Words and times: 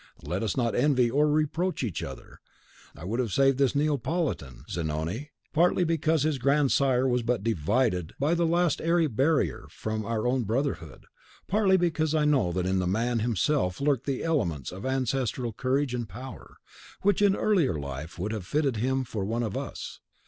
Let 0.23 0.41
us 0.41 0.57
not 0.57 0.73
envy 0.73 1.11
or 1.11 1.29
reproach 1.29 1.83
each 1.83 2.01
other. 2.01 2.39
I 2.95 3.03
would 3.05 3.19
have 3.19 3.31
saved 3.31 3.59
this 3.59 3.75
Neapolitan, 3.75 4.63
Zanoni 4.67 4.67
(since 4.73 4.73
so 4.73 4.81
it 4.81 4.87
now 4.87 5.03
pleases 5.03 5.05
thee 5.05 5.13
to 5.13 5.21
be 5.21 5.27
called), 5.27 5.63
partly 5.63 5.83
because 5.97 6.23
his 6.23 6.37
grandsire 6.39 7.07
was 7.07 7.21
but 7.21 7.43
divided 7.43 8.13
by 8.19 8.33
the 8.33 8.47
last 8.47 8.81
airy 8.81 9.05
barrier 9.05 9.67
from 9.69 10.03
our 10.03 10.25
own 10.25 10.41
brotherhood, 10.45 11.05
partly 11.47 11.77
because 11.77 12.15
I 12.15 12.25
know 12.25 12.51
that 12.51 12.65
in 12.65 12.79
the 12.79 12.87
man 12.87 13.19
himself 13.19 13.79
lurk 13.79 14.05
the 14.05 14.23
elements 14.23 14.71
of 14.71 14.87
ancestral 14.87 15.53
courage 15.53 15.93
and 15.93 16.09
power, 16.09 16.57
which 17.03 17.21
in 17.21 17.35
earlier 17.35 17.77
life 17.79 18.17
would 18.17 18.31
have 18.31 18.47
fitted 18.47 18.77
him 18.77 19.03
for 19.03 19.23
one 19.23 19.43
of 19.43 19.55
us. 19.55 19.99